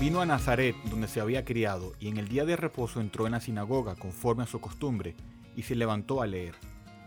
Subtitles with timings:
[0.00, 3.32] Vino a Nazaret, donde se había criado, y en el día de reposo entró en
[3.32, 5.14] la sinagoga conforme a su costumbre,
[5.56, 6.54] y se levantó a leer.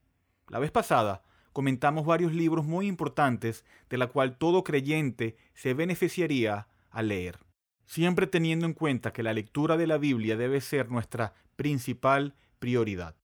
[0.46, 6.68] La vez pasada comentamos varios libros muy importantes de la cual todo creyente se beneficiaría
[6.88, 7.40] al leer,
[7.84, 13.16] siempre teniendo en cuenta que la lectura de la Biblia debe ser nuestra principal prioridad.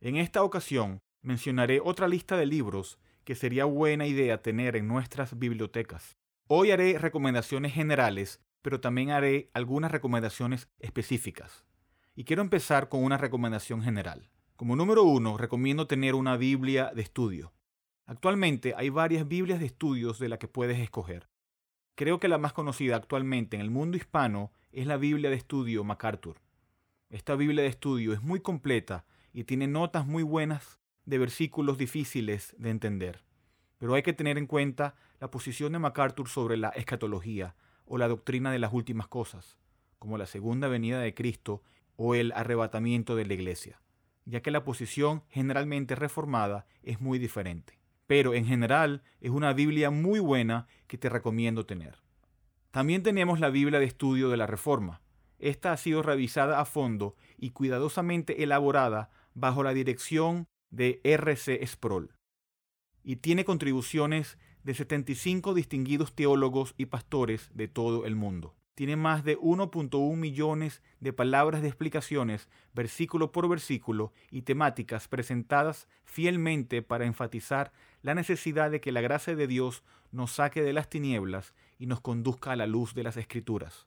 [0.00, 2.98] En esta ocasión mencionaré otra lista de libros
[3.30, 6.18] que sería buena idea tener en nuestras bibliotecas.
[6.48, 11.64] Hoy haré recomendaciones generales, pero también haré algunas recomendaciones específicas.
[12.16, 14.28] Y quiero empezar con una recomendación general.
[14.56, 17.52] Como número uno, recomiendo tener una Biblia de estudio.
[18.04, 21.28] Actualmente hay varias Biblias de estudios de las que puedes escoger.
[21.94, 25.84] Creo que la más conocida actualmente en el mundo hispano es la Biblia de estudio
[25.84, 26.40] MacArthur.
[27.10, 32.54] Esta Biblia de estudio es muy completa y tiene notas muy buenas de versículos difíciles
[32.58, 33.24] de entender.
[33.78, 37.56] Pero hay que tener en cuenta la posición de MacArthur sobre la escatología
[37.86, 39.58] o la doctrina de las últimas cosas,
[39.98, 41.62] como la segunda venida de Cristo
[41.96, 43.80] o el arrebatamiento de la iglesia
[44.30, 47.78] ya que la posición generalmente reformada es muy diferente.
[48.06, 51.98] Pero en general es una Biblia muy buena que te recomiendo tener.
[52.70, 55.00] También tenemos la Biblia de estudio de la Reforma.
[55.38, 61.66] Esta ha sido revisada a fondo y cuidadosamente elaborada bajo la dirección de R.C.
[61.66, 62.14] Sproul.
[63.02, 69.24] Y tiene contribuciones de 75 distinguidos teólogos y pastores de todo el mundo tiene más
[69.24, 77.04] de 1.1 millones de palabras de explicaciones, versículo por versículo, y temáticas presentadas fielmente para
[77.04, 81.84] enfatizar la necesidad de que la gracia de Dios nos saque de las tinieblas y
[81.88, 83.86] nos conduzca a la luz de las Escrituras.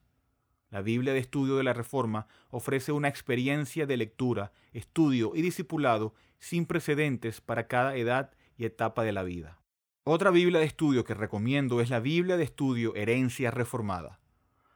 [0.70, 6.14] La Biblia de Estudio de la Reforma ofrece una experiencia de lectura, estudio y discipulado
[6.44, 9.62] sin precedentes para cada edad y etapa de la vida.
[10.04, 14.20] Otra Biblia de estudio que recomiendo es la Biblia de Estudio Herencia Reformada.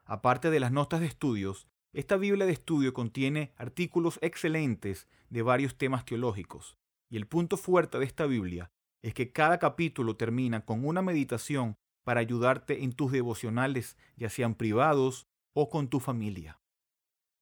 [0.05, 5.77] Aparte de las notas de estudios, esta Biblia de estudio contiene artículos excelentes de varios
[5.77, 6.77] temas teológicos.
[7.09, 11.75] Y el punto fuerte de esta Biblia es que cada capítulo termina con una meditación
[12.05, 16.61] para ayudarte en tus devocionales, ya sean privados o con tu familia.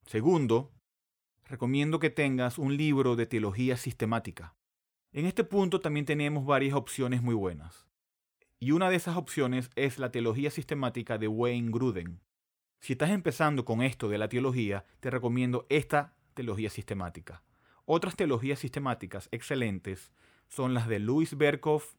[0.04, 0.72] Segundo,
[1.48, 4.54] recomiendo que tengas un libro de teología sistemática.
[5.12, 7.86] En este punto también tenemos varias opciones muy buenas.
[8.58, 12.20] Y una de esas opciones es la teología sistemática de Wayne Gruden.
[12.80, 17.42] Si estás empezando con esto de la teología, te recomiendo esta teología sistemática.
[17.84, 20.10] Otras teologías sistemáticas excelentes
[20.48, 21.94] son las de Louis Berkhoff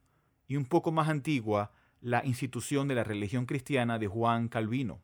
[0.46, 5.02] y un poco más antigua, La institución de la religión cristiana de Juan Calvino.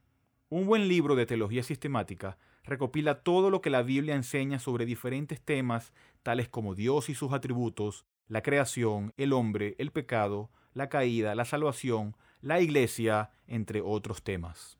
[0.48, 5.40] Un buen libro de teología sistemática recopila todo lo que la Biblia enseña sobre diferentes
[5.40, 5.92] temas
[6.22, 11.44] tales como Dios y sus atributos, la creación, el hombre, el pecado, la caída, la
[11.44, 14.78] salvación, la iglesia, entre otros temas.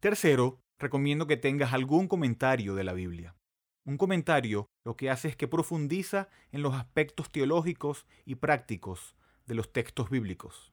[0.00, 3.34] Tercero, recomiendo que tengas algún comentario de la Biblia.
[3.84, 9.14] Un comentario lo que hace es que profundiza en los aspectos teológicos y prácticos
[9.46, 10.72] de los textos bíblicos.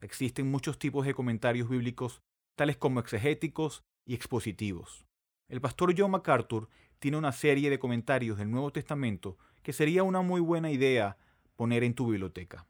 [0.00, 2.20] Existen muchos tipos de comentarios bíblicos,
[2.56, 5.06] tales como exegéticos y expositivos.
[5.50, 6.68] El pastor John MacArthur
[7.00, 11.16] tiene una serie de comentarios del Nuevo Testamento que sería una muy buena idea
[11.56, 12.68] poner en tu biblioteca.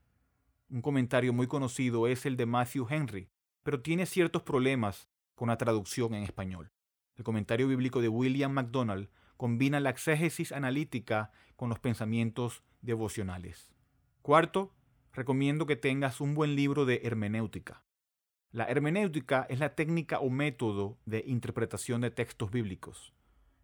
[0.71, 3.29] Un comentario muy conocido es el de Matthew Henry,
[3.63, 6.73] pero tiene ciertos problemas con la traducción en español.
[7.17, 13.75] El comentario bíblico de William MacDonald combina la exégesis analítica con los pensamientos devocionales.
[14.23, 14.73] Cuarto,
[15.13, 17.85] recomiendo que tengas un buen libro de hermenéutica.
[18.53, 23.13] La hermenéutica es la técnica o método de interpretación de textos bíblicos.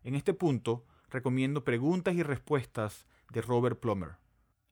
[0.04, 4.12] En este punto, recomiendo Preguntas y Respuestas de Robert Plummer.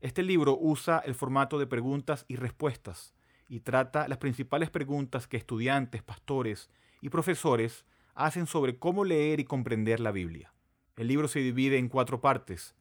[0.00, 3.12] Este libro usa el formato de preguntas y respuestas
[3.48, 6.70] y trata las principales preguntas que estudiantes, pastores
[7.00, 7.84] y profesores
[8.14, 10.54] hacen sobre cómo leer y comprender la Biblia.
[10.94, 12.76] El libro se divide en cuatro partes.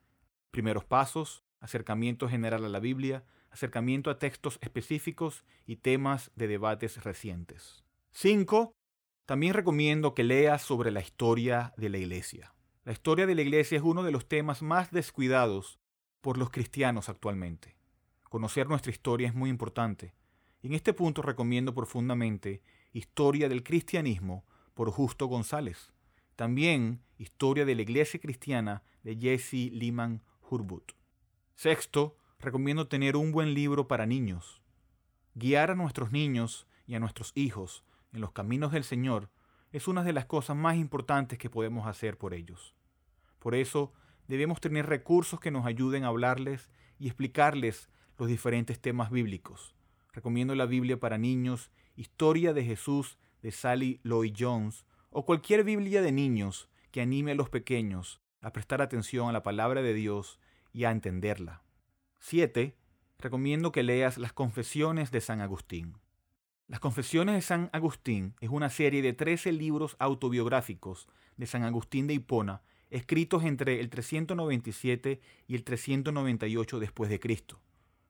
[0.52, 7.04] Primeros pasos, acercamiento general a la Biblia, acercamiento a textos específicos y temas de debates
[7.04, 7.84] recientes.
[8.12, 8.74] 5.
[9.26, 12.54] También recomiendo que leas sobre la historia de la Iglesia.
[12.84, 15.80] La historia de la Iglesia es uno de los temas más descuidados
[16.20, 17.78] por los cristianos actualmente.
[18.24, 20.14] Conocer nuestra historia es muy importante.
[20.64, 22.62] En este punto recomiendo profundamente
[22.92, 25.92] Historia del Cristianismo por Justo González.
[26.36, 30.94] También Historia de la Iglesia Cristiana de Jesse Lehman Hurbutt.
[31.56, 34.62] Sexto, recomiendo tener un buen libro para niños.
[35.34, 39.30] Guiar a nuestros niños y a nuestros hijos en los caminos del Señor
[39.72, 42.76] es una de las cosas más importantes que podemos hacer por ellos.
[43.40, 43.94] Por eso
[44.28, 46.70] debemos tener recursos que nos ayuden a hablarles
[47.00, 49.74] y explicarles los diferentes temas bíblicos.
[50.12, 56.02] Recomiendo la Biblia para niños, Historia de Jesús de Sally Lloyd Jones o cualquier Biblia
[56.02, 60.40] de niños que anime a los pequeños a prestar atención a la palabra de Dios
[60.72, 61.64] y a entenderla.
[62.26, 62.74] 7.
[63.20, 65.98] Recomiendo que leas las Confesiones de San Agustín.
[66.70, 72.08] Las Confesiones de San Agustín es una serie de 13 libros autobiográficos de San Agustín
[72.08, 77.60] de Hipona, escritos entre el 397 y el 398 después de Cristo.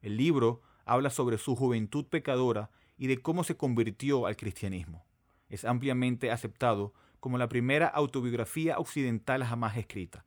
[0.03, 2.69] El libro habla sobre su juventud pecadora
[2.99, 5.07] y de cómo se convirtió al cristianismo.
[5.49, 10.23] Es ampliamente aceptado como la primera autobiografía occidental jamás escrita,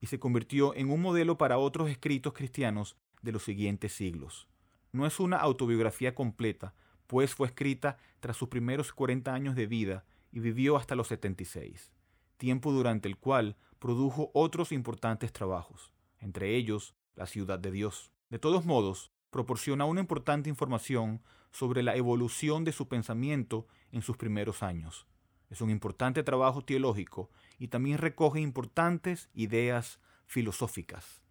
[0.00, 4.48] y se convirtió en un modelo para otros escritos cristianos de los siguientes siglos.
[4.92, 6.74] No es una autobiografía completa,
[7.06, 11.92] pues fue escrita tras sus primeros 40 años de vida y vivió hasta los 76,
[12.36, 18.12] tiempo durante el cual produjo otros importantes trabajos, entre ellos La ciudad de Dios.
[18.30, 24.16] De todos modos, proporciona una importante información sobre la evolución de su pensamiento en sus
[24.16, 25.06] primeros años.
[25.50, 31.22] Es un importante trabajo teológico y también recoge importantes ideas filosóficas.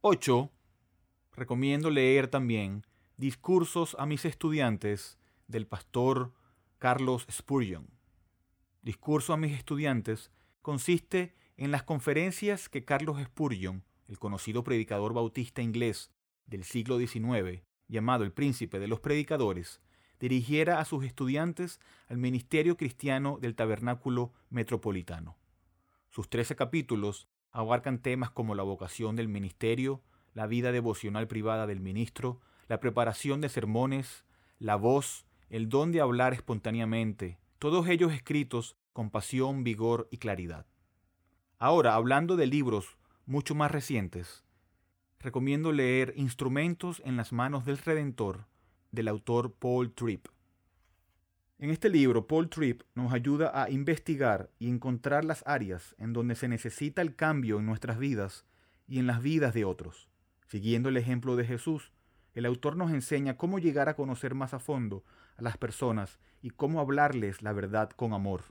[0.00, 0.50] 8.
[1.38, 2.84] Recomiendo leer también
[3.16, 6.32] Discursos a mis estudiantes del pastor
[6.78, 7.88] Carlos Spurgeon.
[8.82, 10.32] Discurso a mis estudiantes
[10.62, 16.10] consiste en las conferencias que Carlos Spurgeon, el conocido predicador bautista inglés
[16.46, 19.80] del siglo XIX, llamado el príncipe de los predicadores,
[20.18, 25.38] dirigiera a sus estudiantes al ministerio cristiano del tabernáculo metropolitano.
[26.10, 30.02] Sus trece capítulos abarcan temas como la vocación del ministerio,
[30.38, 34.24] la vida devocional privada del ministro, la preparación de sermones,
[34.60, 40.64] la voz, el don de hablar espontáneamente, todos ellos escritos con pasión, vigor y claridad.
[41.58, 44.44] Ahora, hablando de libros mucho más recientes,
[45.18, 48.46] recomiendo leer Instrumentos en las manos del Redentor
[48.92, 50.28] del autor Paul Tripp.
[51.58, 56.36] En este libro, Paul Tripp nos ayuda a investigar y encontrar las áreas en donde
[56.36, 58.46] se necesita el cambio en nuestras vidas
[58.86, 60.08] y en las vidas de otros.
[60.48, 61.92] Siguiendo el ejemplo de Jesús,
[62.32, 65.04] el autor nos enseña cómo llegar a conocer más a fondo
[65.36, 68.44] a las personas y cómo hablarles la verdad con amor.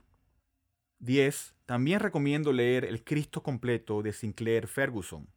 [1.00, 1.54] 10.
[1.66, 5.28] También recomiendo leer El Cristo completo de Sinclair Ferguson.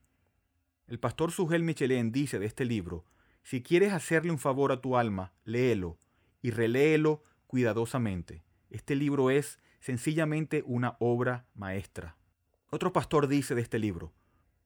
[0.87, 3.05] El pastor Sugel Michelin dice de este libro,
[3.43, 5.97] si quieres hacerle un favor a tu alma, léelo
[6.41, 8.43] y reléelo cuidadosamente.
[8.69, 12.17] Este libro es sencillamente una obra maestra.
[12.69, 14.13] Otro pastor dice de este libro,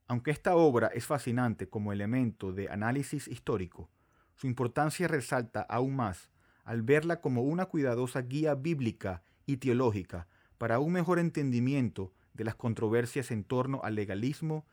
[0.08, 3.90] aunque esta obra es fascinante como elemento de análisis histórico,
[4.36, 6.30] su importancia resalta aún más
[6.64, 12.56] al verla como una cuidadosa guía bíblica y teológica para un mejor entendimiento de las
[12.56, 14.66] controversias en torno al legalismo,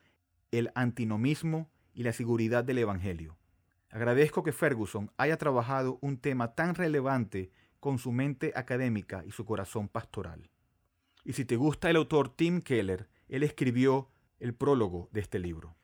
[0.51, 3.37] el antinomismo y la seguridad del Evangelio.
[3.91, 9.45] Agradezco que Ferguson haya trabajado un tema tan relevante con su mente académica y su
[9.45, 10.51] corazón pastoral.
[11.25, 14.09] Y si te gusta el autor Tim Keller, él escribió
[14.43, 15.77] el prólogo de este libro.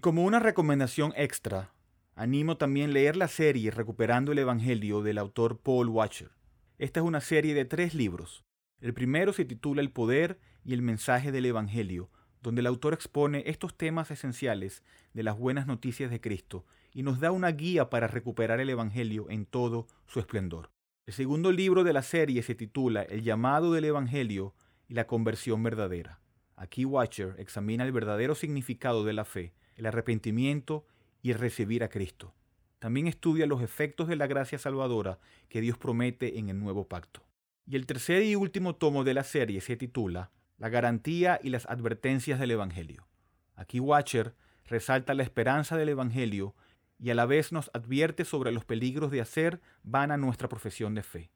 [0.00, 1.74] Como una recomendación extra,
[2.14, 6.30] animo también leer la serie Recuperando el Evangelio del autor Paul Watcher.
[6.78, 8.44] Esta es una serie de tres libros.
[8.80, 13.42] El primero se titula El poder y el mensaje del Evangelio, donde el autor expone
[13.46, 18.06] estos temas esenciales de las buenas noticias de Cristo y nos da una guía para
[18.06, 20.70] recuperar el Evangelio en todo su esplendor.
[21.06, 24.54] El segundo libro de la serie se titula El llamado del Evangelio
[24.86, 26.19] y la conversión verdadera.
[26.60, 30.84] Aquí Watcher examina el verdadero significado de la fe, el arrepentimiento
[31.22, 32.34] y el recibir a Cristo.
[32.78, 37.22] También estudia los efectos de la gracia salvadora que Dios promete en el nuevo pacto.
[37.66, 41.64] Y el tercer y último tomo de la serie se titula La garantía y las
[41.64, 43.08] advertencias del Evangelio.
[43.56, 44.34] Aquí Watcher
[44.66, 46.54] resalta la esperanza del Evangelio
[46.98, 51.04] y a la vez nos advierte sobre los peligros de hacer vana nuestra profesión de
[51.04, 51.30] fe.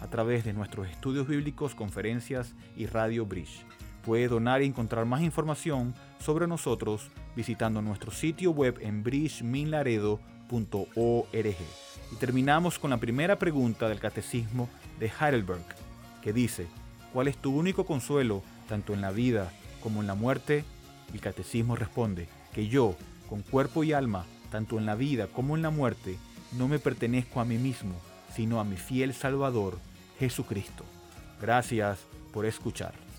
[0.00, 3.64] a través de nuestros estudios bíblicos, conferencias y Radio Bridge.
[4.04, 11.56] Puede donar y encontrar más información sobre nosotros visitando nuestro sitio web en bridgeminlaredo.org.
[12.12, 15.64] Y terminamos con la primera pregunta del Catecismo de Heidelberg,
[16.22, 16.66] que dice,
[17.12, 19.52] ¿cuál es tu único consuelo tanto en la vida
[19.82, 20.64] como en la muerte?
[21.12, 22.96] El Catecismo responde, que yo,
[23.28, 26.16] con cuerpo y alma, tanto en la vida como en la muerte,
[26.56, 27.94] no me pertenezco a mí mismo,
[28.34, 29.78] sino a mi fiel Salvador,
[30.20, 30.84] Jesucristo.
[31.40, 31.98] Gracias
[32.32, 33.09] por escuchar.